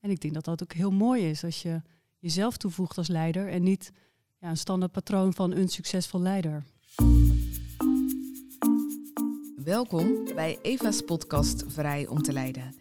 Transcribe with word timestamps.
En 0.00 0.10
ik 0.10 0.20
denk 0.20 0.34
dat 0.34 0.44
dat 0.44 0.62
ook 0.62 0.72
heel 0.72 0.90
mooi 0.90 1.28
is 1.28 1.44
als 1.44 1.62
je 1.62 1.82
jezelf 2.18 2.56
toevoegt 2.56 2.98
als 2.98 3.08
leider 3.08 3.48
en 3.48 3.62
niet 3.62 3.92
ja, 4.38 4.48
een 4.48 4.56
standaard 4.56 4.92
patroon 4.92 5.34
van 5.34 5.52
een 5.52 5.68
succesvol 5.68 6.20
leider. 6.20 6.64
Welkom 9.64 10.24
bij 10.34 10.58
Eva's 10.62 11.00
podcast 11.00 11.64
Vrij 11.66 12.06
om 12.06 12.22
te 12.22 12.32
leiden. 12.32 12.74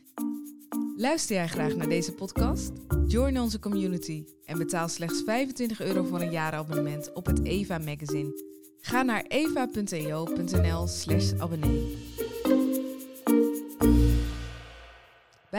Luister 0.97 1.35
jij 1.35 1.47
graag 1.47 1.75
naar 1.75 1.89
deze 1.89 2.13
podcast? 2.13 2.71
Join 3.07 3.39
onze 3.39 3.59
community 3.59 4.25
en 4.45 4.57
betaal 4.57 4.87
slechts 4.87 5.21
25 5.25 5.81
euro 5.81 6.03
voor 6.03 6.21
een 6.21 6.31
jaarabonnement 6.31 7.13
op 7.13 7.25
het 7.25 7.43
Eva 7.43 7.77
magazine. 7.77 8.43
Ga 8.79 9.01
naar 9.01 9.25
eva.eo.nl 9.27 10.87
slash 10.87 11.33
abonnee. 11.33 12.08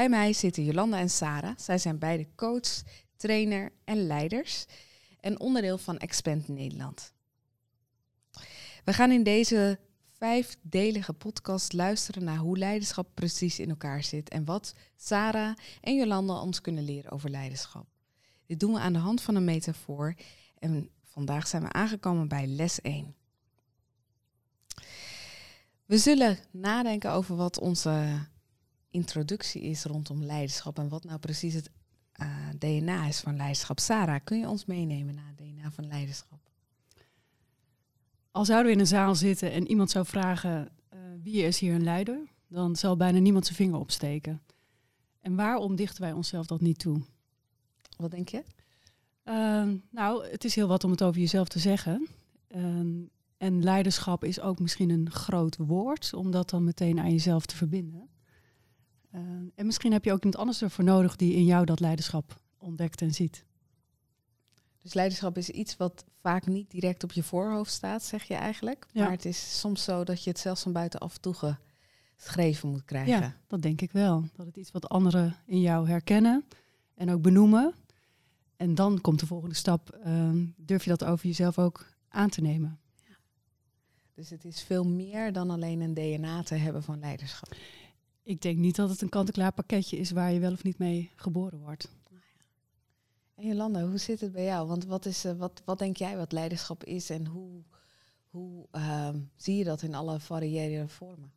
Bij 0.01 0.09
mij 0.09 0.33
zitten 0.33 0.65
Jolanda 0.65 0.99
en 0.99 1.11
Sarah. 1.11 1.57
Zij 1.57 1.79
zijn 1.79 1.99
beide 1.99 2.27
coach, 2.35 2.83
trainer 3.17 3.73
en 3.85 4.07
leiders 4.07 4.67
en 5.21 5.41
onderdeel 5.41 5.79
van 5.79 5.99
Expand 5.99 6.49
Nederland. 6.49 7.13
We 8.85 8.93
gaan 8.93 9.11
in 9.11 9.23
deze 9.23 9.79
vijfdelige 10.13 11.13
podcast 11.13 11.73
luisteren 11.73 12.25
naar 12.25 12.37
hoe 12.37 12.59
leiderschap 12.59 13.09
precies 13.15 13.59
in 13.59 13.69
elkaar 13.69 14.05
zit 14.05 14.29
en 14.29 14.45
wat 14.45 14.75
Sarah 14.97 15.57
en 15.81 15.97
Jolanda 15.97 16.41
ons 16.41 16.61
kunnen 16.61 16.85
leren 16.85 17.11
over 17.11 17.31
leiderschap. 17.31 17.87
Dit 18.47 18.61
doen 18.61 18.73
we 18.73 18.79
aan 18.79 18.93
de 18.93 18.99
hand 18.99 19.21
van 19.21 19.35
een 19.35 19.45
metafoor 19.45 20.15
en 20.59 20.91
vandaag 21.05 21.47
zijn 21.47 21.63
we 21.63 21.73
aangekomen 21.73 22.29
bij 22.29 22.47
les 22.47 22.81
1. 22.81 23.15
We 25.87 25.99
zullen 25.99 26.39
nadenken 26.51 27.13
over 27.13 27.37
wat 27.37 27.59
onze 27.59 28.29
introductie 28.91 29.63
is 29.63 29.85
rondom 29.85 30.23
leiderschap 30.23 30.79
en 30.79 30.89
wat 30.89 31.05
nou 31.05 31.19
precies 31.19 31.55
het 31.55 31.71
uh, 32.21 32.27
eh, 32.27 32.55
DNA 32.59 33.07
is 33.07 33.21
van 33.21 33.37
leiderschap. 33.37 33.79
Sarah, 33.79 34.21
kun 34.25 34.39
je 34.39 34.49
ons 34.49 34.65
meenemen 34.65 35.15
naar 35.15 35.27
het 35.27 35.39
DNA 35.39 35.71
van 35.71 35.87
leiderschap? 35.87 36.39
Al 38.31 38.45
zouden 38.45 38.67
we 38.67 38.73
in 38.73 38.81
een 38.81 38.87
zaal 38.87 39.15
zitten 39.15 39.53
en 39.53 39.69
iemand 39.69 39.91
zou 39.91 40.07
vragen 40.07 40.69
uh, 40.95 41.01
wie 41.23 41.43
is 41.43 41.59
hier 41.59 41.75
een 41.75 41.85
leider, 41.85 42.19
dan 42.47 42.77
zal 42.77 42.97
bijna 42.97 43.19
niemand 43.19 43.45
zijn 43.45 43.57
vinger 43.57 43.79
opsteken. 43.79 44.43
En 45.21 45.37
waarom 45.37 45.77
dichten 45.77 46.03
wij 46.03 46.13
onszelf 46.13 46.47
dat 46.47 46.61
niet 46.61 46.79
toe? 46.79 47.01
Wat 47.97 48.11
denk 48.11 48.29
je? 48.29 48.43
Uh, 49.25 49.69
nou, 49.91 50.27
het 50.27 50.45
is 50.45 50.55
heel 50.55 50.69
wat 50.69 50.85
om 50.85 50.91
het 50.91 51.03
over 51.03 51.21
jezelf 51.21 51.49
te 51.49 51.59
zeggen. 51.59 52.09
Ehm, 52.47 53.03
en 53.37 53.63
leiderschap 53.63 54.25
is 54.25 54.41
ook 54.41 54.59
misschien 54.59 54.91
een 54.91 55.11
groot 55.11 55.57
woord, 55.57 56.15
om 56.15 56.31
dat 56.31 56.51
dan 56.51 56.65
meteen 56.65 56.99
aan 56.99 57.11
jezelf 57.11 57.47
te 57.47 57.57
verbinden. 57.57 58.09
Uh, 59.15 59.21
en 59.55 59.67
misschien 59.67 59.93
heb 59.93 60.05
je 60.05 60.13
ook 60.13 60.19
iemand 60.19 60.37
anders 60.37 60.63
ervoor 60.63 60.85
nodig 60.85 61.17
die 61.17 61.35
in 61.35 61.45
jou 61.45 61.65
dat 61.65 61.81
leiderschap 61.81 62.41
ontdekt 62.59 63.03
en 63.03 63.15
ziet. 63.15 63.45
Dus 64.83 64.95
leiderschap 64.95 65.37
is 65.37 65.51
iets 65.51 65.77
wat 65.77 66.05
vaak 66.21 66.47
niet 66.47 66.71
direct 66.71 67.05
op 67.05 67.13
je 67.13 67.23
voorhoofd 67.23 67.73
staat, 67.73 68.03
zeg 68.03 68.23
je 68.23 68.35
eigenlijk. 68.35 68.87
Ja. 68.93 69.03
Maar 69.03 69.13
het 69.13 69.25
is 69.25 69.59
soms 69.59 69.85
zo 69.85 70.05
dat 70.05 70.25
je 70.25 70.31
het 70.31 70.39
zelfs 70.39 70.63
van 70.63 70.73
buitenaf 70.73 71.19
toegeschreven 71.19 72.69
moet 72.69 72.85
krijgen. 72.85 73.21
Ja, 73.21 73.37
dat 73.47 73.63
denk 73.63 73.81
ik 73.81 73.93
wel. 73.93 74.25
Dat 74.37 74.47
het 74.47 74.57
iets 74.57 74.71
wat 74.71 74.89
anderen 74.89 75.37
in 75.47 75.61
jou 75.61 75.89
herkennen 75.89 76.45
en 76.95 77.11
ook 77.11 77.23
benoemen. 77.23 77.75
En 78.57 78.75
dan 78.75 79.01
komt 79.01 79.21
de 79.21 79.27
volgende 79.27 79.55
stap, 79.55 80.01
uh, 80.07 80.31
durf 80.57 80.85
je 80.85 80.91
dat 80.91 81.05
over 81.05 81.27
jezelf 81.27 81.59
ook 81.59 81.87
aan 82.09 82.29
te 82.29 82.41
nemen. 82.41 82.79
Ja. 83.09 83.17
Dus 84.15 84.31
het 84.31 84.45
is 84.45 84.63
veel 84.63 84.85
meer 84.85 85.33
dan 85.33 85.51
alleen 85.51 85.81
een 85.81 85.95
DNA 85.95 86.43
te 86.43 86.55
hebben 86.55 86.83
van 86.83 86.99
leiderschap. 86.99 87.55
Ik 88.23 88.43
denk 88.43 88.59
niet 88.59 88.77
dat 88.77 88.91
het 88.91 89.03
een 89.03 89.09
kant-en-klaar 89.09 89.53
pakketje 89.53 89.97
is 89.97 90.11
waar 90.11 90.33
je 90.33 90.41
wel 90.41 90.53
of 90.53 90.65
niet 90.65 90.79
mee 90.79 91.11
geboren 91.17 91.59
wordt. 91.59 91.89
En 93.35 93.47
Jolanda, 93.47 93.87
hoe 93.87 93.99
zit 93.99 94.21
het 94.21 94.33
bij 94.33 94.45
jou? 94.45 94.69
Want 94.69 94.85
wat, 94.85 95.07
is, 95.07 95.25
uh, 95.25 95.33
wat, 95.33 95.63
wat 95.65 95.79
denk 95.79 95.97
jij 95.97 96.17
wat 96.17 96.33
leiderschap 96.33 96.85
is 96.85 97.11
en 97.11 97.27
hoe, 97.27 97.63
hoe 98.31 98.67
uh, 98.73 99.09
zie 99.37 99.57
je 99.57 99.65
dat 99.65 99.83
in 99.83 99.95
alle 99.95 100.21
variërende 100.21 100.89
vormen? 100.89 101.33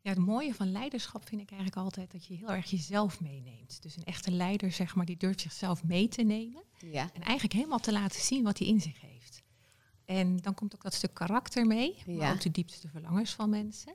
Ja, 0.00 0.10
het 0.10 0.18
mooie 0.18 0.54
van 0.54 0.72
leiderschap 0.72 1.28
vind 1.28 1.40
ik 1.40 1.50
eigenlijk 1.50 1.80
altijd 1.80 2.12
dat 2.12 2.26
je 2.26 2.34
heel 2.34 2.50
erg 2.50 2.70
jezelf 2.70 3.20
meeneemt. 3.20 3.82
Dus 3.82 3.96
een 3.96 4.04
echte 4.04 4.30
leider, 4.30 4.72
zeg 4.72 4.94
maar, 4.94 5.06
die 5.06 5.16
durft 5.16 5.40
zichzelf 5.40 5.84
mee 5.84 6.08
te 6.08 6.22
nemen. 6.22 6.62
Ja. 6.78 7.10
En 7.14 7.22
eigenlijk 7.22 7.52
helemaal 7.52 7.78
te 7.78 7.92
laten 7.92 8.20
zien 8.20 8.44
wat 8.44 8.58
hij 8.58 8.68
in 8.68 8.80
zich 8.80 9.00
heeft. 9.00 9.42
En 10.04 10.36
dan 10.36 10.54
komt 10.54 10.74
ook 10.74 10.82
dat 10.82 10.94
stuk 10.94 11.14
karakter 11.14 11.66
mee, 11.66 11.94
maar 12.06 12.14
ja. 12.14 12.32
ook 12.32 12.40
de 12.40 12.50
diepste 12.50 12.88
verlangens 12.88 13.30
van 13.30 13.50
mensen. 13.50 13.94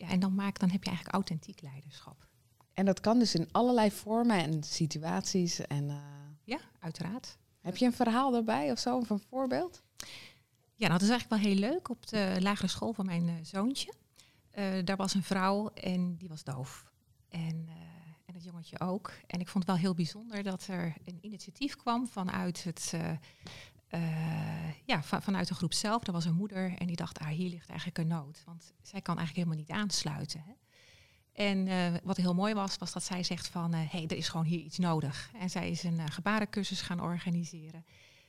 Ja, 0.00 0.08
en 0.08 0.20
dan, 0.20 0.34
maak, 0.34 0.58
dan 0.58 0.70
heb 0.70 0.82
je 0.82 0.88
eigenlijk 0.88 1.16
authentiek 1.16 1.60
leiderschap. 1.60 2.26
En 2.72 2.84
dat 2.84 3.00
kan 3.00 3.18
dus 3.18 3.34
in 3.34 3.48
allerlei 3.52 3.90
vormen 3.90 4.36
en 4.36 4.62
situaties. 4.62 5.60
En, 5.60 5.88
uh... 5.88 5.96
Ja, 6.44 6.58
uiteraard. 6.78 7.38
Heb 7.60 7.76
je 7.76 7.86
een 7.86 7.92
verhaal 7.92 8.30
daarbij 8.30 8.70
of 8.70 8.78
zo, 8.78 8.96
of 8.96 9.10
een 9.10 9.22
voorbeeld? 9.28 9.82
Ja, 10.74 10.88
nou, 10.88 10.92
dat 10.92 11.02
is 11.02 11.08
eigenlijk 11.08 11.42
wel 11.42 11.52
heel 11.52 11.60
leuk. 11.60 11.88
Op 11.88 12.06
de 12.06 12.36
lagere 12.38 12.68
school 12.68 12.92
van 12.92 13.06
mijn 13.06 13.28
uh, 13.28 13.34
zoontje, 13.42 13.92
uh, 14.54 14.84
daar 14.84 14.96
was 14.96 15.14
een 15.14 15.22
vrouw 15.22 15.68
en 15.68 16.16
die 16.16 16.28
was 16.28 16.44
doof. 16.44 16.90
En, 17.28 17.68
en 18.26 18.34
het 18.34 18.44
jongetje 18.44 18.80
ook. 18.80 19.12
En 19.26 19.40
ik 19.40 19.48
vond 19.48 19.64
het 19.64 19.72
wel 19.72 19.82
heel 19.82 19.94
bijzonder 19.94 20.42
dat 20.42 20.66
er 20.66 20.94
een 21.04 21.18
initiatief 21.20 21.76
kwam 21.76 22.06
vanuit 22.06 22.64
het 22.64 22.92
uh, 23.94 24.72
ja, 24.84 25.02
vanuit 25.02 25.48
de 25.48 25.54
groep 25.54 25.72
zelf. 25.72 26.06
Er 26.06 26.12
was 26.12 26.24
een 26.24 26.34
moeder 26.34 26.74
en 26.78 26.86
die 26.86 26.96
dacht, 26.96 27.18
ah, 27.18 27.28
hier 27.28 27.50
ligt 27.50 27.68
eigenlijk 27.68 27.98
een 27.98 28.06
nood. 28.06 28.42
Want 28.46 28.72
zij 28.82 29.00
kan 29.00 29.16
eigenlijk 29.16 29.46
helemaal 29.46 29.66
niet 29.66 29.82
aansluiten. 29.82 30.44
Hè. 30.46 30.52
En 31.32 31.66
uh, 31.66 31.98
wat 32.02 32.16
heel 32.16 32.34
mooi 32.34 32.54
was, 32.54 32.76
was 32.76 32.92
dat 32.92 33.04
zij 33.04 33.22
zegt 33.22 33.48
van, 33.48 33.74
hé, 33.74 33.82
uh, 33.82 33.90
hey, 33.90 34.04
er 34.06 34.16
is 34.16 34.28
gewoon 34.28 34.46
hier 34.46 34.60
iets 34.60 34.78
nodig. 34.78 35.30
En 35.38 35.50
zij 35.50 35.70
is 35.70 35.82
een 35.82 36.10
gebarencursus 36.10 36.80
gaan 36.80 37.00
organiseren, 37.00 37.84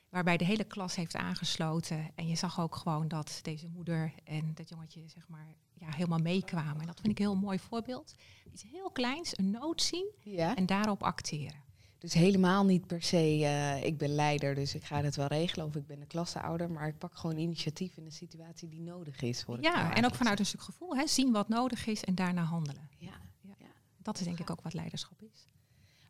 waarbij 0.09 0.37
de 0.37 0.45
hele 0.45 0.63
klas 0.63 0.95
heeft 0.95 1.15
aangesloten. 1.15 2.11
En 2.15 2.27
je 2.27 2.35
zag 2.35 2.59
ook 2.59 2.75
gewoon 2.75 3.07
dat 3.07 3.39
deze 3.41 3.67
moeder 3.67 4.13
en 4.23 4.51
dat 4.53 4.69
jongetje, 4.69 5.07
zeg 5.07 5.27
maar, 5.27 5.55
ja, 5.73 5.87
helemaal 5.89 6.19
meekwamen. 6.19 6.79
En 6.79 6.87
dat 6.87 6.99
vind 6.99 7.11
ik 7.11 7.19
een 7.19 7.31
heel 7.31 7.41
mooi 7.41 7.59
voorbeeld. 7.59 8.15
Iets 8.51 8.63
heel 8.71 8.91
kleins, 8.91 9.37
een 9.37 9.51
nood 9.51 9.81
zien 9.81 10.11
ja. 10.23 10.55
en 10.55 10.65
daarop 10.65 11.03
acteren. 11.03 11.70
Dus 12.01 12.13
helemaal 12.13 12.65
niet 12.65 12.87
per 12.87 13.01
se, 13.01 13.37
uh, 13.39 13.83
ik 13.83 13.97
ben 13.97 14.09
leider, 14.09 14.55
dus 14.55 14.75
ik 14.75 14.83
ga 14.83 15.03
het 15.03 15.15
wel 15.15 15.27
regelen. 15.27 15.65
Of 15.65 15.75
ik 15.75 15.87
ben 15.87 15.99
de 15.99 16.05
klasseouder, 16.05 16.71
maar 16.71 16.87
ik 16.87 16.97
pak 16.97 17.15
gewoon 17.15 17.37
initiatief 17.37 17.97
in 17.97 18.05
een 18.05 18.11
situatie 18.11 18.69
die 18.69 18.81
nodig 18.81 19.21
is. 19.21 19.43
Voor 19.43 19.61
ja, 19.61 19.95
en 19.95 20.05
ook 20.05 20.15
vanuit 20.15 20.39
een 20.39 20.45
stuk 20.45 20.61
gevoel, 20.61 20.95
hè, 20.95 21.07
zien 21.07 21.31
wat 21.31 21.49
nodig 21.49 21.85
is 21.87 22.03
en 22.03 22.15
daarna 22.15 22.43
handelen. 22.43 22.89
Ja, 22.97 23.21
ja. 23.41 23.53
ja. 23.57 23.67
Dat 23.97 24.19
is 24.19 24.25
denk 24.25 24.39
ik 24.39 24.49
ook 24.49 24.61
wat 24.61 24.73
leiderschap 24.73 25.21
is. 25.21 25.47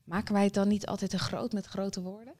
Maken 0.04 0.34
wij 0.34 0.44
het 0.44 0.54
dan 0.54 0.68
niet 0.68 0.86
altijd 0.86 1.10
te 1.12 1.20
groot 1.20 1.52
met 1.52 1.66
grote 1.66 2.02
woorden? 2.02 2.34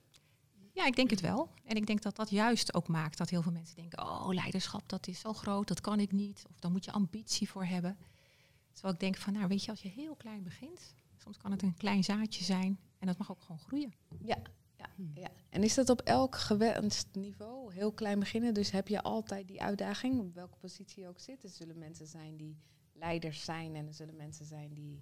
Ja, 0.74 0.86
ik 0.86 0.96
denk 0.96 1.10
het 1.10 1.22
wel. 1.22 1.50
En 1.66 1.76
ik 1.76 1.88
denk 1.88 2.02
dat 2.02 2.16
dat 2.16 2.30
juist 2.30 2.74
ook 2.74 2.88
maakt 2.88 3.18
dat 3.18 3.30
heel 3.30 3.42
veel 3.42 3.52
mensen 3.52 3.76
denken, 3.76 4.00
oh, 4.00 4.28
leiderschap, 4.28 4.90
dat 4.90 5.08
is 5.08 5.20
zo 5.20 5.34
groot, 5.34 5.68
dat 5.68 5.82
kan 5.82 6.00
ik 6.00 6.12
niet. 6.12 6.44
Of 6.50 6.60
dan 6.60 6.72
moet 6.72 6.86
je 6.86 6.92
ambitie 6.92 7.50
voor 7.50 7.66
hebben. 7.66 7.98
Terwijl 8.74 8.94
ik 8.94 9.00
denk 9.00 9.18
van, 9.18 9.34
nou 9.34 9.48
weet 9.48 9.64
je, 9.64 9.72
als 9.72 9.82
je 9.82 9.90
heel 9.90 10.16
klein 10.16 10.44
begint, 10.44 10.94
soms 11.18 11.38
kan 11.38 11.52
het 11.52 11.62
een 11.62 11.78
klein 11.78 12.04
zaadje 12.04 12.44
zijn 12.44 12.80
en 13.02 13.08
dat 13.08 13.18
mag 13.18 13.32
ook 13.32 13.42
gewoon 13.42 13.60
groeien. 13.60 13.94
Ja, 14.24 14.38
ja, 14.78 14.86
hmm. 14.96 15.12
ja. 15.16 15.30
En 15.50 15.64
is 15.64 15.74
dat 15.74 15.90
op 15.90 16.02
elk 16.02 16.36
gewenst 16.36 17.08
niveau 17.12 17.74
heel 17.74 17.92
klein 17.92 18.20
beginnen? 18.20 18.54
Dus 18.54 18.72
heb 18.72 18.88
je 18.88 19.02
altijd 19.02 19.48
die 19.48 19.62
uitdaging, 19.62 20.20
op 20.20 20.34
welke 20.34 20.58
positie 20.58 21.04
je 21.04 21.10
ook 21.10 21.20
zit? 21.20 21.44
Er 21.44 21.50
zullen 21.50 21.78
mensen 21.78 22.08
zijn 22.08 22.38
die 22.38 22.58
leiders 22.94 23.44
zijn 23.44 23.76
en 23.76 23.88
er 23.88 23.94
zullen 23.94 24.16
mensen 24.16 24.46
zijn 24.46 24.74
die 24.74 25.02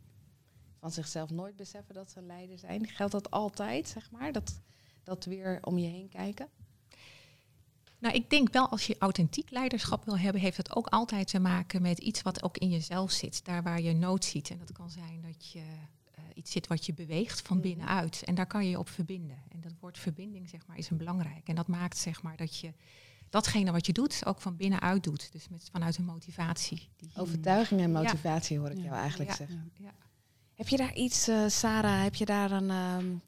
van 0.80 0.92
zichzelf 0.92 1.30
nooit 1.30 1.56
beseffen 1.56 1.96
dat 1.96 2.12
ze 2.12 2.20
een 2.20 2.26
leider 2.26 2.60
zijn. 2.60 2.88
Geldt 2.88 3.12
dat 3.12 3.32
altijd, 3.32 3.88
zeg 3.88 4.12
maar? 4.12 4.32
Dat, 4.32 4.62
dat 5.04 5.26
weer 5.26 5.60
om 5.62 5.78
je 5.78 5.88
heen 5.88 6.10
kijken? 6.10 6.48
Nou, 8.00 8.16
ik 8.16 8.30
denk 8.30 8.52
wel 8.52 8.70
als 8.70 8.88
je 8.88 8.96
authentiek 9.00 9.50
leiderschap 9.50 10.06
wil 10.06 10.18
hebben, 10.18 10.42
heeft 10.42 10.58
het 10.58 10.76
ook 10.76 10.88
altijd 10.88 11.28
te 11.28 11.40
maken 11.40 11.82
met 11.82 12.00
iets 12.00 12.22
wat 12.22 12.44
ook 12.44 12.58
in 12.58 12.70
jezelf 12.70 13.12
zit. 13.12 13.46
Daar 13.46 13.64
waar 13.64 13.82
je 13.82 13.94
nood 13.94 14.26
ziet. 14.26 14.50
En 14.50 14.58
dat 14.58 14.72
kan 14.72 14.90
zijn 14.90 15.22
dat 15.22 15.52
je 15.52 15.64
iets 16.40 16.52
zit 16.52 16.68
wat 16.68 16.86
je 16.86 16.94
beweegt 16.94 17.42
van 17.42 17.58
mhm. 17.58 17.68
binnenuit. 17.68 18.24
En 18.24 18.36
daar 18.36 18.48
kan 18.48 18.64
je 18.64 18.70
je 18.70 18.80
op 18.80 18.90
verbinden. 18.90 19.38
En 19.50 19.62
dat 19.62 19.74
woord 19.80 19.98
verbinding, 19.98 20.50
zeg 20.50 20.68
maar, 20.68 20.78
is 20.78 20.90
een 20.90 20.98
belangrijk. 20.98 21.48
En 21.48 21.56
dat 21.56 21.68
maakt, 21.68 21.98
zeg 21.98 22.22
maar, 22.22 22.38
dat 22.38 22.58
je 22.58 22.74
datgene 23.30 23.72
wat 23.72 23.86
je 23.86 23.94
doet 23.94 24.26
ook 24.26 24.42
van 24.42 24.56
binnenuit 24.56 25.04
doet. 25.04 25.32
Dus 25.32 25.50
met, 25.50 25.70
vanuit 25.72 25.98
een 25.98 26.06
motivatie. 26.06 26.90
Die 26.98 27.10
Overtuiging 27.16 27.82
en 27.82 27.92
motivatie 27.92 28.60
hoor 28.60 28.70
ik 28.70 28.78
jou 28.78 28.96
eigenlijk 28.96 29.34
zeggen. 29.34 29.72
Heb 30.54 30.68
je 30.68 30.78
daar 30.78 30.96
iets, 30.96 31.30
uh, 31.30 31.48
Sarah, 31.48 32.04
heb 32.04 32.16
je 32.16 32.26
daar 32.26 32.52
een... 32.52 32.70
Um, 32.70 33.22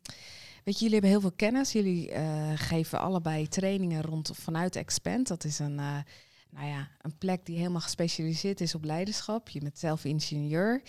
weet 0.64 0.80
je, 0.80 0.86
jullie 0.86 0.92
hebben 0.92 1.10
heel 1.10 1.22
veel 1.22 1.32
kennis. 1.32 1.72
Jullie 1.72 2.12
uh, 2.12 2.52
geven 2.56 3.00
allebei 3.00 3.48
trainingen 3.48 4.02
rond 4.02 4.32
vanuit 4.34 4.76
Expand. 4.76 5.28
Dat 5.28 5.44
is 5.44 5.60
een... 5.60 5.78
Uh, 5.78 5.98
nou 6.50 6.68
ja, 6.68 6.90
een 7.02 7.18
plek 7.18 7.46
die 7.46 7.58
helemaal 7.58 7.82
gespecialiseerd 7.82 8.62
is 8.62 8.76
op 8.76 8.84
leiderschap. 8.84 9.50
Je 9.50 9.60
bent 9.60 9.80
zelf 9.80 10.06
ingenieur. 10.06 10.82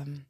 Um, 0.00 0.26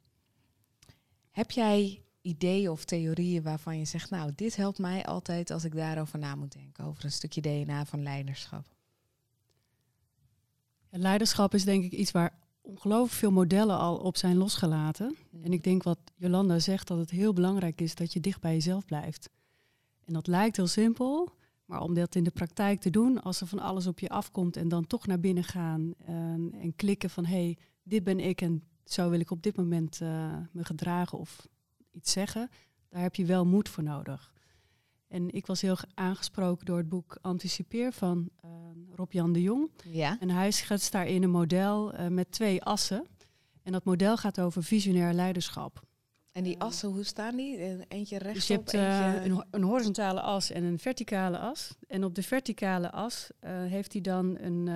heb 1.39 1.51
jij 1.51 2.01
ideeën 2.21 2.69
of 2.69 2.85
theorieën 2.85 3.43
waarvan 3.43 3.77
je 3.77 3.85
zegt, 3.85 4.09
nou, 4.09 4.31
dit 4.35 4.55
helpt 4.55 4.77
mij 4.77 5.05
altijd 5.05 5.51
als 5.51 5.63
ik 5.63 5.75
daarover 5.75 6.19
na 6.19 6.35
moet 6.35 6.51
denken, 6.51 6.85
over 6.85 7.05
een 7.05 7.11
stukje 7.11 7.41
DNA 7.41 7.85
van 7.85 8.03
leiderschap? 8.03 8.65
Leiderschap 10.89 11.53
is 11.53 11.63
denk 11.63 11.83
ik 11.83 11.91
iets 11.91 12.11
waar 12.11 12.39
ongelooflijk 12.61 13.13
veel 13.13 13.31
modellen 13.31 13.77
al 13.77 13.97
op 13.97 14.17
zijn 14.17 14.37
losgelaten. 14.37 15.15
Mm. 15.29 15.43
En 15.43 15.53
ik 15.53 15.63
denk 15.63 15.83
wat 15.83 15.99
Jolanda 16.15 16.59
zegt, 16.59 16.87
dat 16.87 16.97
het 16.97 17.09
heel 17.09 17.33
belangrijk 17.33 17.81
is 17.81 17.95
dat 17.95 18.13
je 18.13 18.19
dicht 18.19 18.41
bij 18.41 18.53
jezelf 18.53 18.85
blijft. 18.85 19.29
En 20.05 20.13
dat 20.13 20.27
lijkt 20.27 20.55
heel 20.55 20.67
simpel, 20.67 21.35
maar 21.65 21.81
om 21.81 21.93
dat 21.93 22.15
in 22.15 22.23
de 22.23 22.31
praktijk 22.31 22.81
te 22.81 22.89
doen, 22.89 23.21
als 23.21 23.41
er 23.41 23.47
van 23.47 23.59
alles 23.59 23.87
op 23.87 23.99
je 23.99 24.09
afkomt 24.09 24.57
en 24.57 24.67
dan 24.67 24.87
toch 24.87 25.07
naar 25.07 25.19
binnen 25.19 25.43
gaan 25.43 25.93
en, 26.05 26.53
en 26.61 26.75
klikken 26.75 27.09
van 27.09 27.25
hé, 27.25 27.43
hey, 27.43 27.57
dit 27.83 28.03
ben 28.03 28.19
ik 28.19 28.41
en 28.41 28.63
zo 28.91 29.09
wil 29.09 29.19
ik 29.19 29.31
op 29.31 29.43
dit 29.43 29.55
moment 29.55 29.99
uh, 30.01 30.37
me 30.51 30.65
gedragen 30.65 31.17
of 31.17 31.47
iets 31.91 32.11
zeggen, 32.11 32.49
daar 32.89 33.01
heb 33.01 33.15
je 33.15 33.25
wel 33.25 33.45
moed 33.45 33.69
voor 33.69 33.83
nodig. 33.83 34.33
En 35.07 35.33
ik 35.33 35.45
was 35.45 35.61
heel 35.61 35.77
aangesproken 35.93 36.65
door 36.65 36.77
het 36.77 36.89
boek 36.89 37.17
Anticipeer 37.21 37.91
van 37.91 38.29
uh, 38.45 38.51
Rob-Jan 38.95 39.33
de 39.33 39.41
Jong. 39.41 39.71
Ja. 39.85 40.17
En 40.19 40.29
hij 40.29 40.51
schetst 40.51 40.91
daarin 40.91 41.23
een 41.23 41.29
model 41.29 41.93
uh, 41.93 42.07
met 42.07 42.31
twee 42.31 42.63
assen. 42.63 43.05
En 43.63 43.71
dat 43.71 43.83
model 43.83 44.17
gaat 44.17 44.39
over 44.39 44.63
visionair 44.63 45.13
leiderschap. 45.13 45.81
En 46.31 46.43
die 46.43 46.59
assen, 46.59 46.89
hoe 46.89 47.03
staan 47.03 47.35
die? 47.35 47.85
Eentje 47.87 48.17
rechtop, 48.17 48.33
dus 48.33 48.47
je 48.47 48.53
hebt 48.53 48.73
uh, 48.73 49.25
een, 49.25 49.45
een, 49.51 49.63
horizontale 49.63 50.21
as 50.21 50.51
en 50.51 50.63
een 50.63 50.79
verticale 50.79 51.39
as. 51.39 51.75
En 51.87 52.03
op 52.03 52.15
de 52.15 52.23
verticale 52.23 52.91
as 52.91 53.29
heeft 53.45 53.93
hij 53.93 54.01
dan 54.01 54.37
een, 54.39 54.67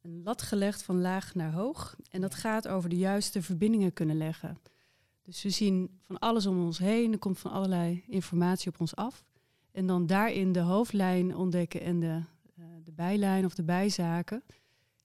een 0.00 0.22
lat 0.22 0.42
gelegd 0.42 0.82
van 0.82 1.00
laag 1.00 1.34
naar 1.34 1.52
hoog. 1.52 1.96
En 2.10 2.20
dat 2.20 2.34
gaat 2.34 2.68
over 2.68 2.88
de 2.88 2.96
juiste 2.96 3.42
verbindingen 3.42 3.92
kunnen 3.92 4.16
leggen. 4.16 4.58
Dus 5.22 5.42
we 5.42 5.50
zien 5.50 6.00
van 6.06 6.18
alles 6.18 6.46
om 6.46 6.64
ons 6.64 6.78
heen, 6.78 7.12
er 7.12 7.18
komt 7.18 7.38
van 7.38 7.50
allerlei 7.50 8.04
informatie 8.06 8.68
op 8.68 8.80
ons 8.80 8.96
af. 8.96 9.24
En 9.72 9.86
dan 9.86 10.06
daarin 10.06 10.52
de 10.52 10.60
hoofdlijn 10.60 11.36
ontdekken 11.36 11.80
en 11.80 12.00
de, 12.00 12.22
uh, 12.58 12.64
de 12.84 12.92
bijlijn 12.92 13.44
of 13.44 13.54
de 13.54 13.62
bijzaken. 13.62 14.42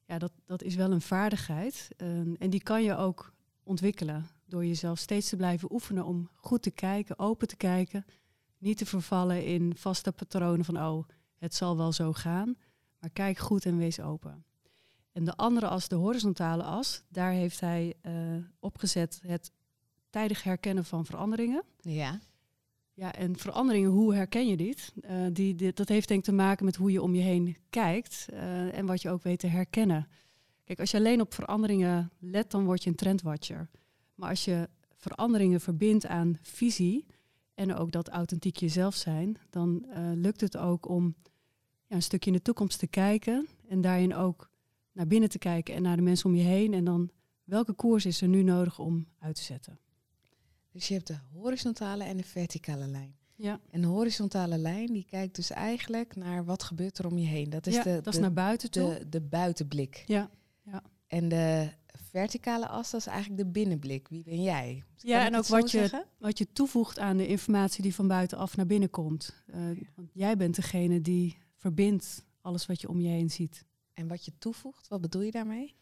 Ja, 0.06 0.18
dat, 0.18 0.32
dat 0.46 0.64
is 0.64 0.76
wel 0.76 0.92
een 0.92 1.02
vaardigheid. 1.02 1.90
Uh, 1.98 2.08
en 2.40 2.50
die 2.50 2.64
kan 2.64 2.84
je 2.84 2.96
ook 2.96 3.34
ontwikkelen 3.64 4.28
door 4.46 4.66
jezelf 4.66 5.00
steeds 5.00 5.30
te 5.30 5.36
blijven 5.36 5.74
oefenen 5.74 6.06
om 6.06 6.30
goed 6.36 6.62
te 6.62 6.72
kijken, 6.72 7.20
open 7.20 7.48
te 7.48 7.56
kijken. 7.56 8.06
Niet 8.58 8.78
te 8.78 8.86
vervallen 8.86 9.46
in 9.46 9.76
vaste 9.76 10.12
patronen 10.12 10.66
van, 10.66 10.78
oh, 10.78 11.08
het 11.38 11.56
zal 11.56 11.78
wel 11.78 11.92
zo 11.92 12.14
gaan. 12.14 12.56
Maar 13.00 13.10
kijk 13.10 13.38
goed 13.38 13.66
en 13.66 13.78
wees 13.78 14.00
open. 14.00 14.46
En 15.16 15.24
de 15.24 15.36
andere 15.36 15.68
as, 15.68 15.88
de 15.88 15.96
horizontale 15.96 16.64
as, 16.64 17.04
daar 17.10 17.32
heeft 17.32 17.60
hij 17.60 17.94
uh, 18.02 18.14
opgezet 18.60 19.20
het 19.28 19.52
tijdig 20.10 20.44
herkennen 20.44 20.86
van 20.86 21.06
veranderingen. 21.06 21.64
Ja. 21.80 22.20
Ja, 22.94 23.14
en 23.14 23.38
veranderingen, 23.38 23.90
hoe 23.90 24.14
herken 24.14 24.48
je 24.48 24.58
dit? 24.58 24.94
Uh, 25.02 25.12
die, 25.32 25.74
dat 25.74 25.90
heeft 25.90 26.08
denk 26.08 26.20
ik 26.20 26.26
te 26.26 26.32
maken 26.32 26.66
met 26.66 26.76
hoe 26.76 26.92
je 26.92 27.02
om 27.02 27.16
je 27.16 27.22
heen 27.22 27.58
kijkt 27.70 28.26
uh, 28.34 28.78
en 28.78 28.86
wat 28.86 29.02
je 29.02 29.10
ook 29.10 29.24
weet 29.24 29.40
te 29.40 29.48
herkennen. 29.48 30.08
Kijk, 30.64 30.80
als 30.80 30.92
je 30.92 30.98
alleen 30.98 31.22
op 31.22 31.34
veranderingen 31.34 32.12
let, 32.20 32.52
dan 32.52 32.66
word 32.66 32.84
je 32.84 32.90
een 32.90 32.96
trendwatcher. 32.96 33.70
Maar 34.16 34.30
als 34.30 34.46
je 34.46 34.70
veranderingen 34.96 35.62
verbindt 35.62 36.06
aan 36.06 36.38
visie 36.42 37.06
en 37.54 37.76
ook 37.76 37.92
dat 37.92 38.10
authentiek 38.10 38.58
jezelf 38.58 38.96
zijn, 38.96 39.38
dan 39.50 39.86
lukt 40.16 40.42
het 40.42 40.58
ook 40.58 40.90
om 40.90 41.16
ja, 41.88 41.96
een 41.96 42.02
stukje 42.02 42.32
in 42.32 42.36
de 42.36 42.42
toekomst 42.42 42.80
te 42.80 42.88
kijken 42.88 43.48
en 43.68 43.82
daarin 43.82 44.16
ook 44.16 44.54
naar 44.96 45.08
binnen 45.08 45.30
te 45.30 45.38
kijken 45.38 45.76
en 45.76 45.82
naar 45.82 45.96
de 45.96 46.02
mensen 46.02 46.30
om 46.30 46.36
je 46.36 46.44
heen. 46.44 46.74
En 46.74 46.84
dan 46.84 47.10
welke 47.44 47.74
koers 47.74 48.06
is 48.06 48.22
er 48.22 48.28
nu 48.28 48.44
nodig 48.44 48.80
om 48.80 49.08
uit 49.20 49.36
te 49.36 49.44
zetten? 49.44 49.80
Dus 50.72 50.88
je 50.88 50.94
hebt 50.94 51.08
de 51.08 51.18
horizontale 51.34 52.04
en 52.04 52.18
de 52.18 52.24
verticale 52.24 52.88
lijn. 52.88 53.16
Ja. 53.36 53.60
En 53.72 53.82
de 53.82 53.88
horizontale 53.88 54.58
lijn 54.58 54.94
die 54.94 55.06
kijkt 55.06 55.36
dus 55.36 55.50
eigenlijk 55.50 56.16
naar 56.16 56.46
wat 56.46 56.64
gebeurt 56.64 56.98
er 56.98 57.06
om 57.06 57.18
je 57.18 57.26
heen. 57.26 57.50
Dat 57.50 57.68
is, 57.68 57.76
ja, 57.76 57.84
de, 57.84 57.94
dat 57.94 58.04
de, 58.04 58.10
is 58.10 58.20
naar 58.20 58.34
buiten 58.34 58.72
toe. 58.72 58.98
De, 59.00 59.10
de 59.10 59.22
buitenblik. 59.22 60.04
Ja. 60.08 60.30
ja. 60.64 60.84
En 61.08 61.30
de 61.30 61.70
verticale 61.88 62.68
as, 62.68 62.92
dat 62.92 63.00
is 63.00 63.08
eigenlijk 63.08 63.42
de 63.44 63.48
binnenblik. 63.48 64.08
Wie 64.08 64.24
ben 64.24 64.44
jij? 64.44 64.84
Kan 64.98 65.10
ja, 65.10 65.26
en 65.26 65.36
ook 65.36 65.48
wat 65.48 65.72
je, 65.72 66.06
wat 66.18 66.38
je 66.38 66.52
toevoegt 66.54 67.00
aan 67.00 67.18
de 67.18 67.28
informatie 67.28 67.82
die 67.82 67.96
van 67.96 68.08
buitenaf 68.08 68.56
naar 68.56 68.66
binnen 68.66 68.90
komt. 68.90 69.44
Uh, 69.48 69.56
want 69.96 70.10
jij 70.14 70.38
bent 70.38 70.56
degene 70.56 71.02
die 71.02 71.38
verbindt 71.56 72.26
alles 72.42 72.66
wat 72.66 72.82
je 72.82 72.90
om 72.90 73.02
je 73.02 73.10
heen 73.10 73.30
ziet. 73.30 73.66
En 73.96 74.08
wat 74.08 74.26
je 74.26 74.38
toevoegt, 74.38 74.88
wat 74.88 75.02
bedoel 75.02 75.22
je 75.22 75.32
daarmee? 75.32 75.76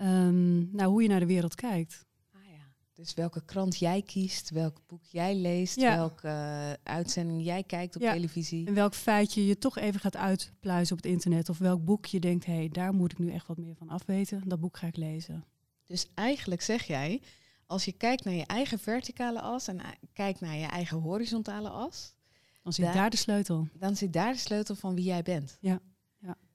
Um, 0.00 0.68
nou, 0.72 0.90
hoe 0.90 1.02
je 1.02 1.08
naar 1.08 1.20
de 1.20 1.26
wereld 1.26 1.54
kijkt. 1.54 2.06
Ah, 2.32 2.40
ja. 2.44 2.72
Dus 2.92 3.14
welke 3.14 3.44
krant 3.44 3.78
jij 3.78 4.02
kiest, 4.02 4.50
welk 4.50 4.80
boek 4.86 5.04
jij 5.04 5.36
leest, 5.36 5.76
ja. 5.76 5.96
welke 5.96 6.26
uh, 6.26 6.72
uitzending 6.82 7.44
jij 7.44 7.62
kijkt 7.62 7.96
op 7.96 8.02
ja. 8.02 8.12
televisie. 8.12 8.66
En 8.66 8.74
welk 8.74 8.94
feitje 8.94 9.46
je 9.46 9.58
toch 9.58 9.78
even 9.78 10.00
gaat 10.00 10.16
uitpluizen 10.16 10.96
op 10.96 11.02
het 11.02 11.12
internet. 11.12 11.48
Of 11.48 11.58
welk 11.58 11.84
boek 11.84 12.06
je 12.06 12.20
denkt, 12.20 12.46
hé, 12.46 12.54
hey, 12.54 12.68
daar 12.68 12.92
moet 12.92 13.12
ik 13.12 13.18
nu 13.18 13.30
echt 13.30 13.46
wat 13.46 13.58
meer 13.58 13.76
van 13.76 13.88
afweten. 13.88 14.48
Dat 14.48 14.60
boek 14.60 14.76
ga 14.76 14.86
ik 14.86 14.96
lezen. 14.96 15.44
Dus 15.84 16.06
eigenlijk 16.14 16.62
zeg 16.62 16.84
jij, 16.84 17.22
als 17.66 17.84
je 17.84 17.92
kijkt 17.92 18.24
naar 18.24 18.34
je 18.34 18.46
eigen 18.46 18.78
verticale 18.78 19.40
as 19.40 19.68
en 19.68 19.80
kijkt 20.12 20.40
naar 20.40 20.56
je 20.56 20.66
eigen 20.66 20.98
horizontale 20.98 21.68
as. 21.68 22.14
Dan 22.62 22.72
zit 22.72 22.84
daar, 22.84 22.94
daar 22.94 23.10
de 23.10 23.16
sleutel. 23.16 23.68
Dan 23.72 23.96
zit 23.96 24.12
daar 24.12 24.32
de 24.32 24.38
sleutel 24.38 24.74
van 24.74 24.94
wie 24.94 25.04
jij 25.04 25.22
bent. 25.22 25.58
Ja. 25.60 25.80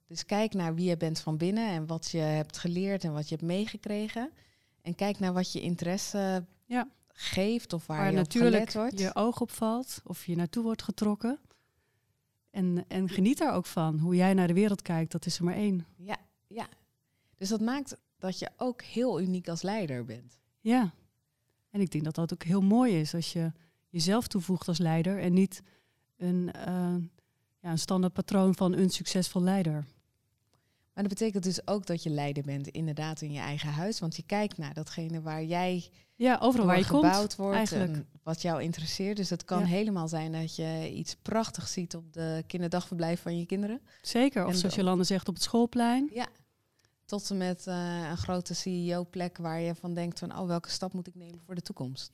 Dus 0.08 0.26
kijk 0.26 0.54
naar 0.54 0.76
wie 0.76 0.90
je 0.90 0.98
bent 0.98 1.20
van 1.20 1.38
binnen 1.38 1.70
en 1.70 1.86
wat 1.86 2.12
je 2.12 2.18
hebt 2.18 2.58
geleerd 2.58 3.04
en 3.04 3.14
wat 3.14 3.30
je 3.30 3.36
hebt 3.36 3.48
meegekregen. 3.48 4.32
En 4.82 4.96
kijk 4.96 5.20
naar 5.20 5.34
wat 5.34 5.52
je 5.52 5.62
interesse 5.62 6.46
ja. 6.66 6.90
geeft 7.08 7.74
of 7.74 7.86
waar, 7.86 7.98
waar 7.98 8.12
je 8.12 8.18
natuurlijk 8.18 8.72
wordt. 8.72 9.00
je 9.00 9.16
oog 9.16 9.42
op 9.42 9.52
valt 9.52 10.02
of 10.04 10.26
je 10.26 10.36
naartoe 10.36 10.64
wordt 10.64 10.84
getrokken. 10.84 11.40
En, 12.50 12.86
en 12.88 13.10
geniet 13.10 13.38
daar 13.38 13.54
ook 13.54 13.66
van. 13.66 14.00
Hoe 14.00 14.16
jij 14.16 14.34
naar 14.34 14.48
de 14.48 14.54
wereld 14.54 14.82
kijkt, 14.82 15.12
dat 15.12 15.26
is 15.26 15.38
er 15.38 15.44
maar 15.44 15.56
één. 15.56 15.86
Ja, 15.98 16.18
ja. 16.48 16.68
Dus 17.36 17.50
dat 17.50 17.62
maakt 17.62 17.98
dat 18.18 18.40
je 18.40 18.50
ook 18.58 18.82
heel 18.82 19.22
uniek 19.22 19.48
als 19.48 19.62
leider 19.62 20.06
bent. 20.06 20.40
Ja. 20.60 20.94
En 21.70 21.82
ik 21.82 21.92
denk 21.92 22.04
dat 22.04 22.16
dat 22.16 22.34
ook 22.34 22.44
heel 22.44 22.62
mooi 22.62 23.00
is 23.00 23.14
als 23.14 23.34
je 23.34 23.52
jezelf 23.90 24.28
toevoegt 24.28 24.68
als 24.68 24.78
leider 24.78 25.20
en 25.20 25.34
niet 25.34 25.62
een, 26.18 26.52
uh, 26.56 26.96
ja, 27.60 27.72
een 27.72 27.80
standaard 27.80 28.14
patroon 28.14 28.56
van 28.56 28.74
een 28.74 28.90
succesvol 28.90 29.42
leider. 29.42 29.86
Maar 30.96 31.04
dat 31.04 31.14
betekent 31.14 31.44
dus 31.44 31.68
ook 31.68 31.86
dat 31.86 32.04
je 32.04 32.10
leider 32.10 32.44
bent, 32.44 32.68
inderdaad, 32.68 33.22
in 33.22 33.32
je 33.32 33.40
eigen 33.40 33.70
huis. 33.70 34.00
Want 34.00 34.16
je 34.16 34.24
kijkt 34.24 34.58
naar 34.58 34.74
datgene 34.74 35.22
waar 35.22 35.44
jij 35.44 35.90
ja, 36.16 36.38
overal 36.42 36.66
waar 36.66 36.78
je 36.78 36.84
gebouwd 36.84 37.18
komt, 37.18 37.36
wordt 37.36 37.58
eigenlijk. 37.58 37.94
en 37.96 38.08
wat 38.24 38.42
jou 38.42 38.62
interesseert. 38.62 39.18
Dus 39.18 39.30
het 39.30 39.46
kan 39.46 39.60
Ja. 39.60 39.66
helemaal 39.66 40.08
zijn 40.08 40.32
dat 40.32 40.56
je 40.56 40.92
iets 40.96 41.16
prachtigs 41.22 41.72
ziet 41.74 41.96
op 41.96 42.14
de 42.14 42.44
kinderdagverblijf 42.48 43.22
van 43.22 43.38
je 43.38 43.46
kinderen. 43.46 43.82
Zeker, 44.02 44.46
of 44.46 44.52
En 44.52 44.58
zoals 44.58 44.76
de- 44.76 44.82
Jolande 44.82 45.04
zegt 45.04 45.28
op 45.28 45.34
het 45.34 45.44
schoolplein. 45.44 46.10
Ja. 46.14 46.28
Tot 47.06 47.30
en 47.30 47.38
met 47.38 47.68
eh, 47.68 48.08
een 48.10 48.18
grote 48.18 48.54
CEO-plek 48.54 49.38
waar 49.38 49.60
je 49.60 49.76
van 49.76 49.94
denkt 49.94 50.20
van, 50.20 50.40
oh, 50.40 50.48
welke 50.48 50.70
stap 50.70 50.94
moet 50.94 51.08
ik 51.08 51.16
nemen 51.16 51.42
voor 51.46 51.56
de 51.56 51.62
toekomst? 51.62 52.10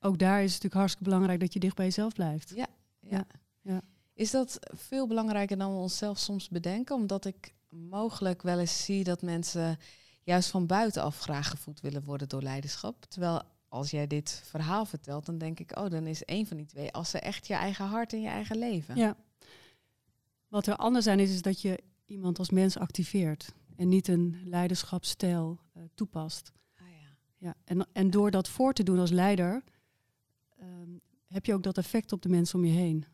Ook 0.00 0.18
daar 0.18 0.36
is 0.36 0.42
het 0.42 0.48
natuurlijk 0.52 0.74
hartstikke 0.74 1.04
belangrijk 1.10 1.40
dat 1.40 1.52
je 1.52 1.60
dicht 1.60 1.76
bij 1.76 1.84
jezelf 1.84 2.12
blijft. 2.12 2.52
Ja. 2.54 2.66
Ja, 3.00 3.26
ja. 3.60 3.80
Is 4.14 4.30
dat 4.30 4.58
veel 4.74 5.06
belangrijker 5.06 5.58
dan 5.58 5.72
we 5.72 5.78
onszelf 5.80 6.18
soms 6.18 6.48
bedenken? 6.48 6.94
Omdat 6.96 7.24
ik 7.24 7.54
mogelijk 7.72 8.42
wel 8.42 8.58
eens 8.58 8.84
zie 8.84 9.04
dat 9.04 9.22
mensen 9.22 9.78
juist 10.22 10.50
van 10.50 10.66
buitenaf 10.66 11.18
graag 11.18 11.50
gevoed 11.50 11.80
willen 11.80 12.04
worden 12.04 12.28
door 12.28 12.42
leiderschap. 12.42 13.04
Terwijl 13.04 13.42
als 13.68 13.90
jij 13.90 14.06
dit 14.06 14.42
verhaal 14.44 14.84
vertelt, 14.84 15.26
dan 15.26 15.38
denk 15.38 15.60
ik, 15.60 15.78
oh, 15.78 15.90
dan 15.90 16.06
is 16.06 16.22
een 16.24 16.46
van 16.46 16.56
die 16.56 16.66
twee 16.66 16.92
assen 16.92 17.22
echt 17.22 17.46
je 17.46 17.54
eigen 17.54 17.86
hart 17.86 18.12
en 18.12 18.20
je 18.20 18.28
eigen 18.28 18.58
leven. 18.58 18.96
Ja. 18.96 19.16
Wat 20.48 20.66
er 20.66 20.76
anders 20.76 21.06
aan 21.06 21.18
is, 21.18 21.30
is 21.30 21.42
dat 21.42 21.60
je 21.60 21.82
iemand 22.06 22.38
als 22.38 22.50
mens 22.50 22.78
activeert 22.78 23.54
en 23.76 23.88
niet 23.88 24.08
een 24.08 24.40
leiderschapsstijl 24.44 25.58
eh, 25.72 25.82
toepast. 25.94 26.52
Ah, 26.74 26.86
ja. 27.00 27.16
Ja. 27.38 27.54
En, 27.64 27.86
en 27.92 28.10
door 28.10 28.30
dat 28.30 28.48
voor 28.48 28.72
te 28.72 28.82
doen 28.82 28.98
als 28.98 29.10
leider, 29.10 29.62
ehm, 30.58 30.90
heb 31.26 31.46
je 31.46 31.54
ook 31.54 31.62
dat 31.62 31.78
effect 31.78 32.12
op 32.12 32.22
de 32.22 32.28
mensen 32.28 32.58
om 32.58 32.64
je 32.64 32.72
heen. 32.72 33.04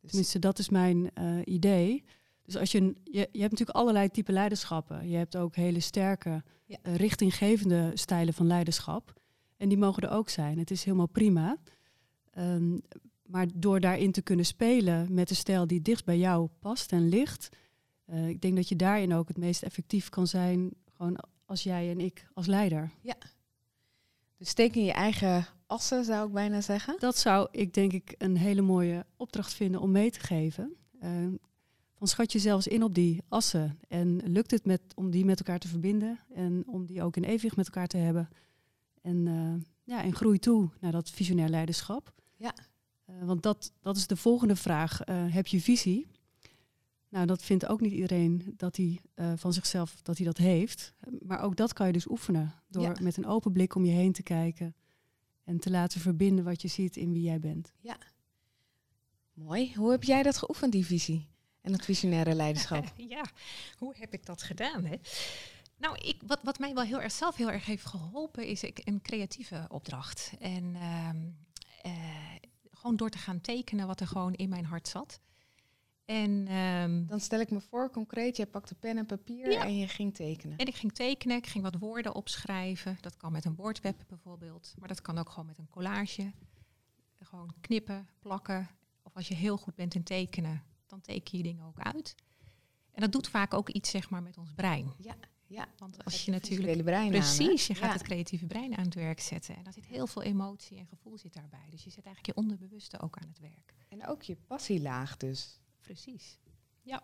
Dus, 0.00 0.10
Tenminste, 0.10 0.38
dat 0.38 0.58
is 0.58 0.68
mijn 0.68 1.10
eh, 1.14 1.38
idee. 1.44 2.04
Dus 2.46 2.56
als 2.56 2.72
je, 2.72 2.80
je, 3.04 3.28
je 3.32 3.40
hebt 3.40 3.50
natuurlijk 3.50 3.78
allerlei 3.78 4.08
type 4.10 4.32
leiderschappen. 4.32 5.08
Je 5.08 5.16
hebt 5.16 5.36
ook 5.36 5.54
hele 5.56 5.80
sterke, 5.80 6.42
Ja. 6.64 6.76
eh, 6.82 6.94
richtinggevende 6.94 7.90
stijlen 7.94 8.34
van 8.34 8.46
leiderschap. 8.46 9.12
En 9.56 9.68
die 9.68 9.78
mogen 9.78 10.02
er 10.02 10.10
ook 10.10 10.28
zijn. 10.28 10.58
Het 10.58 10.70
is 10.70 10.84
helemaal 10.84 11.06
prima. 11.08 11.56
Ehm, 12.30 12.78
maar 13.26 13.46
door 13.54 13.80
daarin 13.80 14.12
te 14.12 14.22
kunnen 14.22 14.44
spelen 14.46 15.14
met 15.14 15.28
de 15.28 15.34
stijl 15.34 15.66
die 15.66 15.82
dichtst 15.82 16.04
bij 16.04 16.18
jou 16.18 16.48
past 16.58 16.92
en 16.92 17.08
ligt, 17.08 17.48
eh, 18.04 18.28
ik 18.28 18.40
denk 18.40 18.56
dat 18.56 18.68
je 18.68 18.76
daarin 18.76 19.14
ook 19.14 19.28
het 19.28 19.36
meest 19.36 19.62
effectief 19.62 20.08
kan 20.08 20.26
zijn, 20.26 20.70
gewoon 20.96 21.18
als 21.44 21.62
jij 21.62 21.90
en 21.90 22.00
ik 22.00 22.26
als 22.34 22.46
leider. 22.46 22.90
dus 24.36 24.48
steek 24.48 24.74
in 24.74 24.84
je 24.84 24.92
eigen 24.92 25.46
assen, 25.66 26.04
zou 26.04 26.26
ik 26.26 26.32
bijna 26.32 26.60
zeggen. 26.60 26.96
Dat 26.98 27.16
zou 27.18 27.48
ik 27.50 27.74
denk 27.74 27.92
ik 27.92 28.14
een 28.18 28.36
hele 28.36 28.62
mooie 28.62 29.06
opdracht 29.16 29.54
vinden 29.54 29.80
om 29.80 29.90
mee 29.90 30.10
te 30.10 30.20
geven. 30.20 30.76
Eh, 31.00 31.10
van 31.96 32.06
schat 32.06 32.32
je 32.32 32.38
zelfs 32.38 32.66
in 32.66 32.82
op 32.82 32.94
die 32.94 33.22
assen. 33.28 33.78
En 33.88 34.16
lukt 34.16 34.50
het 34.50 34.64
met, 34.64 34.80
om 34.94 35.10
die 35.10 35.24
met 35.24 35.38
elkaar 35.38 35.58
te 35.58 35.68
verbinden 35.68 36.18
en 36.34 36.62
om 36.66 36.86
die 36.86 37.02
ook 37.02 37.16
in 37.16 37.24
evenwicht 37.24 37.56
met 37.56 37.66
elkaar 37.66 37.86
te 37.86 37.96
hebben. 37.96 38.28
En, 39.02 39.26
eh, 39.26 39.64
ja, 39.84 40.02
en 40.02 40.14
groei 40.14 40.38
toe 40.38 40.70
naar 40.80 40.92
dat 40.92 41.10
visionair 41.10 41.48
leiderschap. 41.48 42.12
Ja. 42.36 42.54
Eh, 43.04 43.14
want 43.24 43.42
dat, 43.42 43.72
dat 43.80 43.96
is 43.96 44.06
de 44.06 44.16
volgende 44.16 44.56
vraag. 44.56 45.00
Eh, 45.00 45.34
heb 45.34 45.46
je 45.46 45.60
visie? 45.60 46.06
Nou, 47.08 47.26
dat 47.26 47.42
vindt 47.42 47.66
ook 47.66 47.80
niet 47.80 47.92
iedereen 47.92 48.54
dat 48.56 48.76
hij 48.76 49.00
van 49.36 49.52
zichzelf 49.52 50.02
dat 50.02 50.16
hij 50.16 50.26
dat 50.26 50.36
heeft. 50.36 50.94
Maar 51.20 51.40
ook 51.40 51.56
dat 51.56 51.72
kan 51.72 51.86
je 51.86 51.92
dus 51.92 52.10
oefenen 52.10 52.54
door 52.68 53.02
met 53.02 53.16
een 53.16 53.26
open 53.26 53.52
blik 53.52 53.74
om 53.74 53.84
je 53.84 53.92
heen 53.92 54.12
te 54.12 54.22
kijken 54.22 54.74
en 55.44 55.58
te 55.58 55.70
laten 55.70 56.00
verbinden 56.00 56.44
wat 56.44 56.62
je 56.62 56.68
ziet 56.68 56.96
in 56.96 57.12
wie 57.12 57.22
jij 57.22 57.38
bent. 57.38 57.72
Ja, 57.80 57.98
mooi. 59.32 59.74
Hoe 59.74 59.90
heb 59.90 60.02
jij 60.02 60.22
dat 60.22 60.36
geoefend, 60.36 60.72
die 60.72 60.86
visie 60.86 61.28
en 61.66 61.72
het 61.72 61.84
visionaire 61.84 62.34
leiderschap? 62.34 62.92
ja, 63.14 63.24
hoe 63.78 63.94
heb 63.98 64.12
ik 64.12 64.26
dat 64.26 64.42
gedaan? 64.42 64.84
Hè? 64.84 64.96
Nou, 65.76 65.96
ik, 65.96 66.22
wat, 66.26 66.38
wat 66.42 66.58
mij 66.58 66.74
wel 66.74 66.84
heel 66.84 67.00
erg 67.00 67.12
zelf 67.12 67.36
heel 67.36 67.50
erg 67.50 67.66
heeft 67.66 67.86
geholpen, 67.86 68.46
is 68.46 68.62
ik, 68.62 68.80
een 68.84 69.02
creatieve 69.02 69.66
opdracht. 69.68 70.32
En 70.38 70.74
ehm, 70.74 71.16
eh, 71.82 71.92
gewoon 72.70 72.96
door 72.96 73.10
te 73.10 73.18
gaan 73.18 73.40
tekenen 73.40 73.86
wat 73.86 74.00
er 74.00 74.06
gewoon 74.06 74.34
in 74.34 74.48
mijn 74.48 74.64
hart 74.64 74.88
zat. 74.88 75.20
En, 76.04 76.54
um, 76.56 77.06
Dan 77.06 77.20
stel 77.20 77.40
ik 77.40 77.50
me 77.50 77.60
voor, 77.60 77.90
concreet, 77.90 78.36
jij 78.36 78.46
pakte 78.46 78.74
pen 78.74 78.98
en 78.98 79.06
papier 79.06 79.56
en 79.56 79.76
je 79.76 79.88
ging 79.88 80.14
tekenen. 80.14 80.58
En 80.58 80.66
ik 80.66 80.74
ging 80.74 80.92
tekenen, 80.92 81.36
ik 81.36 81.46
ging 81.46 81.64
wat 81.64 81.74
woorden 81.74 82.14
opschrijven. 82.14 82.98
Dat 83.00 83.16
kan 83.16 83.32
met 83.32 83.44
een 83.44 83.54
woordweb 83.54 84.04
bijvoorbeeld, 84.06 84.74
maar 84.78 84.88
dat 84.88 85.02
kan 85.02 85.18
ook 85.18 85.28
gewoon 85.28 85.46
met 85.46 85.58
een 85.58 85.70
collage. 85.70 86.32
Gewoon 87.20 87.54
knippen, 87.60 88.08
plakken. 88.18 88.68
Of 89.02 89.14
als 89.14 89.28
je 89.28 89.34
heel 89.34 89.56
goed 89.56 89.74
bent 89.74 89.94
in 89.94 90.02
tekenen, 90.02 90.62
dan 90.88 91.00
teken 91.00 91.36
je 91.38 91.44
dingen 91.44 91.64
ook 91.64 91.78
uit. 91.78 92.14
En 92.92 93.00
dat 93.00 93.12
doet 93.12 93.28
vaak 93.28 93.54
ook 93.54 93.68
iets 93.68 93.90
zeg 93.90 94.10
maar, 94.10 94.22
met 94.22 94.38
ons 94.38 94.52
brein. 94.52 94.92
Ja, 94.98 95.16
ja. 95.46 95.68
Want 95.78 96.04
als 96.04 96.24
je 96.24 96.30
natuurlijk. 96.30 96.84
Brein 96.84 97.10
precies, 97.10 97.66
je 97.66 97.74
gaat 97.74 97.92
het 97.92 98.02
creatieve 98.02 98.46
brein 98.46 98.76
aan 98.76 98.84
het 98.84 98.94
werk 98.94 99.20
zetten. 99.20 99.56
En 99.56 99.64
daar 99.64 99.72
zit 99.72 99.86
heel 99.86 100.06
veel 100.06 100.22
emotie 100.22 100.78
en 100.78 100.86
gevoel 100.86 101.18
zit 101.18 101.32
daarbij. 101.32 101.66
Dus 101.70 101.84
je 101.84 101.90
zet 101.90 102.04
eigenlijk 102.04 102.36
je 102.36 102.42
onderbewuste 102.42 103.00
ook 103.00 103.18
aan 103.18 103.28
het 103.28 103.38
werk. 103.38 103.74
En 103.88 104.06
ook 104.06 104.22
je 104.22 104.36
passielaag 104.36 105.16
dus. 105.16 105.60
Precies. 105.80 106.38
Ja. 106.82 107.02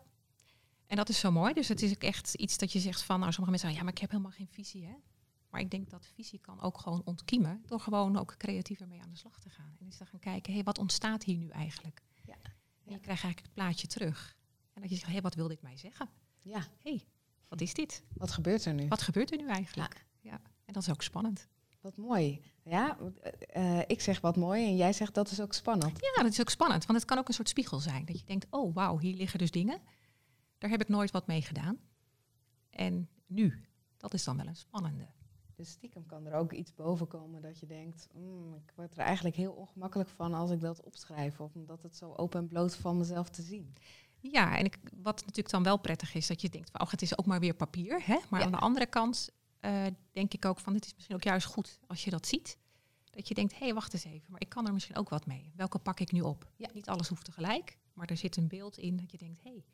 En 0.87 0.97
dat 0.97 1.09
is 1.09 1.19
zo 1.19 1.31
mooi. 1.31 1.55
Dus 1.55 1.69
het 1.69 1.83
is 1.83 1.91
ook 1.91 2.03
echt 2.03 2.35
iets 2.35 2.59
dat 2.59 2.73
je 2.73 2.81
zegt 2.81 3.03
van, 3.03 3.21
nou, 3.21 3.33
sommige 3.33 3.51
mensen 3.51 3.69
zeggen, 3.69 3.79
ja, 3.79 3.85
maar 3.85 3.93
ik 3.93 4.01
heb 4.01 4.11
helemaal 4.11 4.39
geen 4.39 4.49
visie, 4.49 4.87
hè. 4.87 4.95
Maar 5.51 5.61
ik 5.61 5.71
denk 5.71 5.91
dat 5.91 6.07
visie 6.15 6.39
kan 6.39 6.61
ook 6.61 6.79
gewoon 6.79 7.03
ontkiemen 7.05 7.63
door 7.67 7.81
gewoon 7.81 8.17
ook 8.17 8.37
creatiever 8.37 8.89
mee 8.89 9.03
aan 9.03 9.11
de 9.11 9.17
slag 9.17 9.41
te 9.41 9.51
gaan. 9.51 9.77
En 9.79 9.87
eens 9.87 9.97
te 9.97 10.07
gaan 10.07 10.21
kijken, 10.21 10.51
hé, 10.51 10.55
hey, 10.55 10.65
wat 10.65 10.79
ontstaat 10.79 11.25
hier 11.25 11.37
nu 11.37 11.49
eigenlijk? 11.49 12.03
En 12.85 12.93
je 12.93 12.99
krijgt 12.99 13.23
eigenlijk 13.23 13.41
het 13.41 13.53
plaatje 13.53 13.87
terug. 13.87 14.37
En 14.73 14.81
dat 14.81 14.91
je 14.91 14.97
zegt, 14.97 15.07
hé, 15.07 15.13
hey, 15.13 15.23
wat 15.23 15.35
wil 15.35 15.49
dit 15.49 15.63
mij 15.63 15.77
zeggen? 15.77 16.09
Ja. 16.43 16.67
hey, 16.83 17.05
wat 17.49 17.61
is 17.61 17.75
dit? 17.75 18.03
Wat 18.15 18.31
gebeurt 18.31 18.65
er 18.65 18.75
nu? 18.75 18.89
Wat 18.89 19.03
gebeurt 19.03 19.31
er 19.31 19.37
nu 19.37 19.49
eigenlijk? 19.49 20.07
Ja. 20.21 20.31
ja. 20.31 20.41
En 20.65 20.73
dat 20.73 20.83
is 20.83 20.91
ook 20.91 21.03
spannend. 21.03 21.49
Wat 21.81 21.97
mooi. 21.97 22.43
Ja, 22.65 22.99
uh, 23.57 23.79
ik 23.87 24.01
zeg 24.01 24.21
wat 24.21 24.37
mooi 24.37 24.65
en 24.65 24.77
jij 24.77 24.93
zegt 24.93 25.15
dat 25.15 25.31
is 25.31 25.41
ook 25.41 25.53
spannend. 25.53 25.99
Ja, 26.01 26.23
dat 26.23 26.33
is 26.33 26.41
ook 26.41 26.51
spannend, 26.51 26.87
want 26.87 26.99
het 26.99 27.09
kan 27.09 27.19
ook 27.19 27.29
een 27.29 27.35
soort 27.35 27.49
spiegel 27.49 27.79
zijn. 27.79 28.05
Dat 28.05 28.19
je 28.19 28.25
denkt, 28.25 28.47
oh 28.51 28.75
wauw, 28.75 28.99
hier 28.99 29.15
liggen 29.15 29.39
dus 29.39 29.51
dingen. 29.51 29.81
Daar 30.59 30.71
heb 30.71 30.81
ik 30.81 30.89
nooit 30.89 31.11
wat 31.11 31.27
mee 31.27 31.43
gedaan. 31.43 31.79
En 32.71 33.09
nu, 33.27 33.65
dat 33.97 34.15
is 34.15 34.25
dan 34.25 34.37
wel 34.37 34.47
een 34.47 34.57
spannende. 34.57 35.07
Dus 35.63 35.71
stiekem 35.71 36.07
kan 36.07 36.27
er 36.27 36.35
ook 36.35 36.53
iets 36.53 36.75
boven 36.75 37.07
komen 37.07 37.43
dat 37.43 37.61
je 37.61 37.67
denkt, 37.67 38.09
mm, 38.15 38.55
ik 38.55 38.73
word 38.77 38.97
er 38.97 38.99
eigenlijk 39.05 39.37
heel 39.37 39.53
ongemakkelijk 39.53 40.09
van 40.09 40.35
als 40.35 40.51
ik 40.51 40.61
dat 40.61 40.83
opschrijf. 40.83 41.41
Of 41.41 41.55
omdat 41.55 41.83
het 41.83 41.97
zo 41.97 42.13
open 42.17 42.41
en 42.41 42.49
bloot 42.49 42.77
van 42.77 42.97
mezelf 42.97 43.29
te 43.29 43.43
zien. 43.43 43.75
Ja, 44.21 44.59
en 44.59 44.65
ik, 44.65 44.79
wat 45.03 45.21
natuurlijk 45.21 45.51
dan 45.51 45.63
wel 45.63 45.79
prettig 45.79 46.15
is, 46.15 46.27
dat 46.27 46.41
je 46.41 46.49
denkt, 46.49 46.81
oh, 46.81 46.91
het 46.91 47.03
is 47.03 47.19
ook 47.19 47.27
maar 47.27 47.41
weer 47.41 47.55
papier. 47.55 48.03
Hè? 48.07 48.19
Maar 48.31 48.43
aan 48.43 48.51
de 48.51 48.59
andere 48.59 48.87
kant 48.87 49.31
uh, 49.61 49.87
denk 50.13 50.33
ik 50.33 50.45
ook 50.45 50.59
van, 50.59 50.73
dit 50.73 50.85
is 50.85 50.95
misschien 50.95 51.17
ook 51.17 51.23
juist 51.23 51.47
goed 51.47 51.79
als 51.87 52.05
je 52.05 52.11
dat 52.11 52.27
ziet. 52.27 52.59
Dat 53.11 53.29
je 53.29 53.35
denkt, 53.35 53.53
hé, 53.53 53.65
hey, 53.65 53.75
wacht 53.75 53.93
eens 53.93 54.05
even, 54.05 54.31
maar 54.31 54.41
ik 54.41 54.49
kan 54.49 54.67
er 54.67 54.73
misschien 54.73 54.97
ook 54.97 55.09
wat 55.09 55.27
mee. 55.27 55.53
Welke 55.57 55.79
pak 55.79 56.01
ik 56.01 56.13
nu 56.13 56.21
op? 56.21 56.51
Ja. 56.57 56.69
Niet 56.73 56.89
alles 56.89 57.09
hoeft 57.09 57.25
tegelijk, 57.25 57.79
maar 57.93 58.07
er 58.07 58.17
zit 58.17 58.37
een 58.37 58.49
beeld 58.49 58.79
in 58.79 58.97
dat 58.97 59.11
je 59.11 59.19
denkt, 59.19 59.43
hé. 59.43 59.51
Hey. 59.51 59.65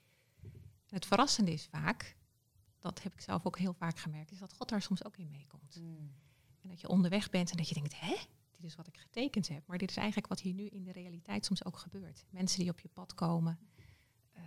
Het 0.89 1.07
verrassende 1.07 1.53
is 1.53 1.67
vaak, 1.67 2.17
dat 2.79 3.03
heb 3.03 3.13
ik 3.13 3.21
zelf 3.21 3.47
ook 3.47 3.59
heel 3.59 3.75
vaak 3.75 3.99
gemerkt, 3.99 4.31
is 4.31 4.39
dat 4.39 4.55
God 4.55 4.69
daar 4.69 4.83
soms 4.83 5.05
ook 5.05 5.17
in 5.17 5.31
meekomt. 5.31 5.81
Mm. 5.81 6.15
En 6.61 6.69
dat 6.69 6.81
je 6.81 6.89
onderweg 6.89 7.31
bent 7.31 7.51
en 7.51 7.57
dat 7.57 7.69
je 7.69 7.75
denkt, 7.75 8.01
hè, 8.01 8.17
dit 8.51 8.65
is 8.65 8.75
wat 8.75 8.87
ik 8.87 8.97
getekend 8.97 9.49
heb. 9.49 9.67
Maar 9.67 9.79
dit 9.79 9.91
is 9.91 9.97
eigenlijk 9.97 10.29
wat 10.29 10.41
hier 10.41 10.55
nu 10.55 10.67
in 10.67 10.85
de 10.85 10.93
realiteit 10.93 11.45
soms 11.45 11.65
ook 11.65 11.79
gebeurt. 11.79 12.25
Mensen 12.31 12.59
die 12.59 12.71
op 12.71 12.81
je 12.81 12.89
pad 12.89 13.15
komen, 13.15 13.59
uh, 14.37 14.43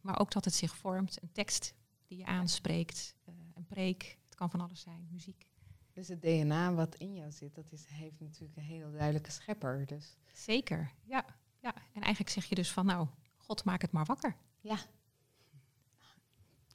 maar 0.00 0.20
ook 0.20 0.30
dat 0.30 0.44
het 0.44 0.54
zich 0.54 0.76
vormt, 0.76 1.22
een 1.22 1.32
tekst 1.32 1.74
die 2.06 2.18
je 2.18 2.24
aanspreekt, 2.24 3.14
uh, 3.28 3.34
een 3.54 3.66
preek, 3.66 4.18
kan 4.28 4.50
van 4.50 4.60
alles 4.60 4.80
zijn, 4.80 5.08
muziek. 5.10 5.46
Dus 5.92 6.08
het 6.08 6.22
DNA 6.22 6.74
wat 6.74 6.94
in 6.94 7.14
jou 7.14 7.32
zit, 7.32 7.54
dat 7.54 7.72
is, 7.72 7.86
heeft 7.86 8.20
natuurlijk 8.20 8.56
een 8.56 8.62
heel 8.62 8.90
duidelijke 8.90 9.30
schepper. 9.30 9.86
Dus. 9.86 10.16
Zeker, 10.32 10.92
ja, 11.04 11.24
ja. 11.60 11.74
En 11.92 12.02
eigenlijk 12.02 12.30
zeg 12.30 12.44
je 12.44 12.54
dus 12.54 12.72
van 12.72 12.86
nou, 12.86 13.08
God 13.36 13.64
maak 13.64 13.82
het 13.82 13.92
maar 13.92 14.04
wakker. 14.04 14.36
Ja. 14.60 14.78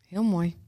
Heel 0.08 0.24
mooi. 0.24 0.67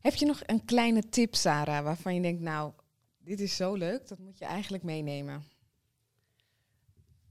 Heb 0.00 0.14
je 0.14 0.26
nog 0.26 0.40
een 0.46 0.64
kleine 0.64 1.08
tip, 1.08 1.34
Sarah, 1.34 1.84
waarvan 1.84 2.14
je 2.14 2.20
denkt, 2.20 2.40
nou, 2.40 2.72
dit 3.18 3.40
is 3.40 3.56
zo 3.56 3.74
leuk, 3.74 4.08
dat 4.08 4.18
moet 4.18 4.38
je 4.38 4.44
eigenlijk 4.44 4.82
meenemen? 4.82 5.42